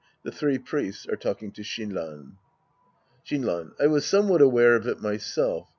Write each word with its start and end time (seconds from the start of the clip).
The 0.23 0.31
three 0.31 0.57
Priests 0.57 1.05
are 1.09 1.15
talking 1.15 1.51
to 1.51 1.61
Shinran.) 1.61 2.37
Shinran. 3.23 3.73
I 3.79 3.85
was 3.85 4.03
somewhat 4.03 4.41
aware 4.41 4.73
of 4.73 4.87
it 4.87 4.99
myself. 4.99 5.67